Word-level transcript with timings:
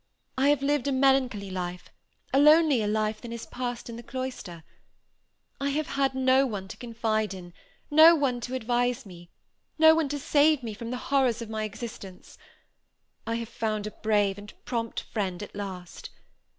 I 0.35 0.49
have 0.49 0.63
lived 0.63 0.87
a 0.87 0.91
melancholy 0.91 1.51
life; 1.51 1.89
a 2.33 2.39
lonelier 2.39 2.87
life 2.87 3.21
than 3.21 3.31
is 3.31 3.45
passed 3.45 3.87
in 3.87 3.97
the 3.97 4.01
cloister. 4.01 4.63
I 5.59 5.69
have 5.69 5.85
had 5.89 6.15
no 6.15 6.47
one 6.47 6.67
to 6.69 6.77
confide 6.77 7.35
in; 7.35 7.53
no 7.91 8.15
one 8.15 8.41
to 8.41 8.55
advise 8.55 9.05
me; 9.05 9.29
no 9.77 9.93
one 9.93 10.09
to 10.09 10.17
save 10.17 10.63
me 10.63 10.73
from 10.73 10.89
the 10.89 10.97
horrors 11.11 11.43
of 11.43 11.51
my 11.51 11.65
existence. 11.65 12.39
I 13.27 13.35
have 13.35 13.49
found 13.49 13.85
a 13.85 13.91
brave 13.91 14.39
and 14.39 14.51
prompt 14.65 15.01
friend 15.01 15.43
at 15.43 15.55
last. 15.55 16.09